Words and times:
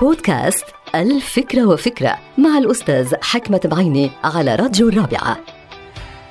بودكاست 0.00 0.64
الفكرة 0.94 1.66
وفكرة 1.66 2.18
مع 2.38 2.58
الأستاذ 2.58 3.14
حكمة 3.22 3.60
بعيني 3.64 4.10
على 4.24 4.54
راديو 4.54 4.88
الرابعة. 4.88 5.36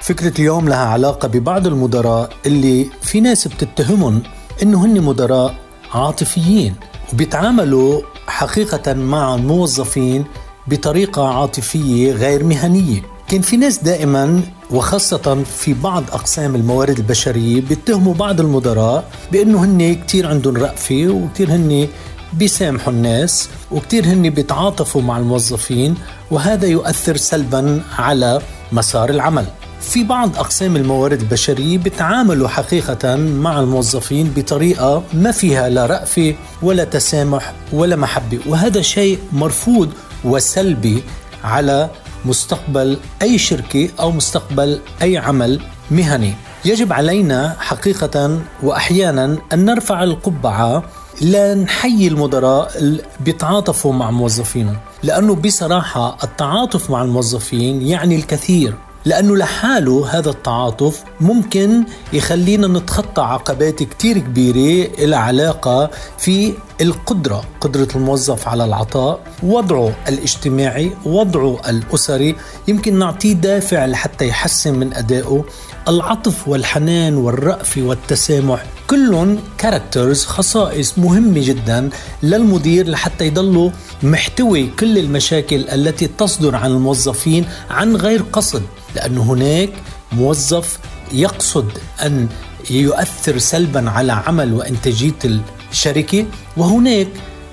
فكرة 0.00 0.40
اليوم 0.40 0.68
لها 0.68 0.84
علاقة 0.86 1.28
ببعض 1.28 1.66
المدراء 1.66 2.30
اللي 2.46 2.86
في 3.02 3.20
ناس 3.20 3.48
بتتهمهم 3.48 4.22
إنه 4.62 4.84
هن 4.84 5.00
مدراء 5.00 5.54
عاطفيين 5.94 6.74
وبيتعاملوا 7.12 8.00
حقيقة 8.26 8.92
مع 8.94 9.34
الموظفين 9.34 10.24
بطريقة 10.66 11.28
عاطفية 11.28 12.12
غير 12.12 12.44
مهنية. 12.44 13.02
كان 13.28 13.40
في 13.40 13.56
ناس 13.56 13.78
دائما 13.78 14.42
وخاصة 14.70 15.42
في 15.44 15.74
بعض 15.74 16.04
أقسام 16.12 16.54
الموارد 16.54 16.98
البشرية 16.98 17.60
بيتهموا 17.60 18.14
بعض 18.14 18.40
المدراء 18.40 19.10
بأنه 19.32 19.64
هن 19.64 19.94
كتير 19.94 20.26
عندهم 20.28 20.56
رأفة 20.56 21.08
وكتير 21.08 21.50
هن 21.50 21.88
بيسامحوا 22.32 22.92
الناس 22.92 23.48
وكتير 23.70 24.04
هن 24.06 24.30
بيتعاطفوا 24.30 25.02
مع 25.02 25.18
الموظفين 25.18 25.94
وهذا 26.30 26.66
يؤثر 26.66 27.16
سلبا 27.16 27.82
على 27.98 28.40
مسار 28.72 29.10
العمل. 29.10 29.46
في 29.80 30.04
بعض 30.04 30.36
أقسام 30.36 30.76
الموارد 30.76 31.20
البشرية 31.20 31.78
بيتعاملوا 31.78 32.48
حقيقة 32.48 33.16
مع 33.16 33.60
الموظفين 33.60 34.32
بطريقة 34.36 35.02
ما 35.12 35.30
فيها 35.30 35.68
لا 35.68 35.86
رأفة 35.86 36.34
ولا 36.62 36.84
تسامح 36.84 37.52
ولا 37.72 37.96
محبة. 37.96 38.38
وهذا 38.46 38.82
شيء 38.82 39.18
مرفوض 39.32 39.92
وسلبي 40.24 41.02
على 41.44 41.90
مستقبل 42.24 42.98
أي 43.22 43.38
شركة 43.38 43.88
أو 44.00 44.10
مستقبل 44.10 44.80
أي 45.02 45.18
عمل 45.18 45.60
مهني. 45.90 46.34
يجب 46.64 46.92
علينا 46.92 47.56
حقيقة 47.58 48.40
وأحيانا 48.62 49.38
أن 49.52 49.64
نرفع 49.64 50.02
القبعة 50.04 50.82
لنحيي 51.20 52.08
المدراء 52.08 52.78
اللي 52.78 53.02
بيتعاطفوا 53.20 53.92
مع 53.92 54.10
موظفينهم 54.10 54.76
لأنه 55.02 55.34
بصراحة 55.34 56.16
التعاطف 56.24 56.90
مع 56.90 57.02
الموظفين 57.02 57.82
يعني 57.82 58.16
الكثير 58.16 58.74
لأنه 59.04 59.36
لحاله 59.36 60.18
هذا 60.18 60.30
التعاطف 60.30 61.04
ممكن 61.20 61.84
يخلينا 62.12 62.66
نتخطى 62.66 63.22
عقبات 63.22 63.82
كتير 63.82 64.18
كبيرة 64.18 64.90
إلى 64.98 65.16
علاقة 65.16 65.90
في 66.18 66.54
القدرة 66.80 67.44
قدرة 67.60 67.88
الموظف 67.96 68.48
على 68.48 68.64
العطاء 68.64 69.20
وضعه 69.42 69.94
الاجتماعي 70.08 70.92
وضعه 71.04 71.60
الأسري 71.68 72.36
يمكن 72.68 72.98
نعطيه 72.98 73.32
دافع 73.32 73.86
لحتى 73.86 74.28
يحسن 74.28 74.74
من 74.74 74.94
أدائه. 74.94 75.44
العطف 75.88 76.48
والحنان 76.48 77.16
والرأفة 77.16 77.82
والتسامح 77.82 78.64
كلهم 78.90 79.38
كاركترز 79.58 80.24
خصائص 80.24 80.98
مهمة 80.98 81.46
جدا 81.46 81.90
للمدير 82.22 82.88
لحتى 82.88 83.26
يضلوا 83.26 83.70
محتوي 84.02 84.66
كل 84.66 84.98
المشاكل 84.98 85.68
التي 85.68 86.06
تصدر 86.06 86.56
عن 86.56 86.70
الموظفين 86.70 87.44
عن 87.70 87.96
غير 87.96 88.22
قصد 88.32 88.62
لأنه 88.96 89.22
هناك 89.22 89.70
موظف 90.12 90.78
يقصد 91.12 91.68
أن 92.02 92.28
يؤثر 92.70 93.38
سلبا 93.38 93.90
على 93.90 94.12
عمل 94.12 94.52
وإنتاجية 94.54 95.40
الشركة 95.72 96.26
وهناك 96.56 97.08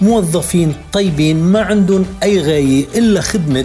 موظفين 0.00 0.74
طيبين 0.92 1.42
ما 1.42 1.60
عندهم 1.60 2.06
أي 2.22 2.40
غاية 2.40 2.84
إلا 2.94 3.20
خدمة 3.20 3.64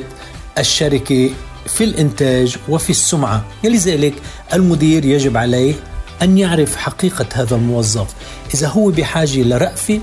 الشركة 0.57 1.29
في 1.67 1.83
الإنتاج 1.83 2.55
وفي 2.69 2.89
السمعة 2.89 3.45
لذلك 3.63 4.13
المدير 4.53 5.05
يجب 5.05 5.37
عليه 5.37 5.73
أن 6.21 6.37
يعرف 6.37 6.75
حقيقة 6.75 7.25
هذا 7.33 7.55
الموظف. 7.55 8.07
إذا 8.53 8.67
هو 8.67 8.89
بحاجة 8.89 9.41
لرأفة 9.43 9.99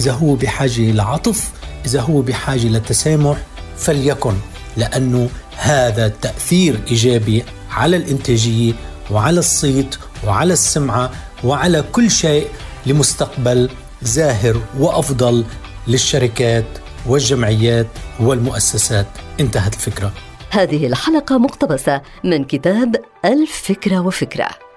إذا 0.00 0.12
هو 0.12 0.34
بحاجة 0.34 0.92
لعطف 0.92 1.50
إذا 1.86 2.00
هو 2.00 2.20
بحاجة 2.20 2.68
لتسامح 2.68 3.36
فليكن 3.76 4.34
لأنه 4.76 5.28
هذا 5.56 6.08
تأثير 6.08 6.80
إيجابي 6.90 7.44
على 7.70 7.96
الإنتاجية 7.96 8.72
وعلى 9.10 9.38
الصيت 9.38 9.96
وعلى 10.26 10.52
السمعة 10.52 11.10
وعلى 11.44 11.84
كل 11.92 12.10
شيء 12.10 12.46
لمستقبل 12.86 13.70
زاهر 14.02 14.60
وأفضل 14.78 15.44
للشركات 15.88 16.66
والجمعيات 17.06 17.86
والمؤسسات. 18.20 19.06
انتهت 19.40 19.74
الفكرة. 19.74 20.12
هذه 20.50 20.86
الحلقة 20.86 21.38
مقتبسة 21.38 22.02
من 22.24 22.44
كتاب 22.44 22.96
الفكرة 23.24 24.00
وفكرة. 24.00 24.67